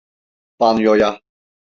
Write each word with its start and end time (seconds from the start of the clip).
Banyoya. 0.59 1.21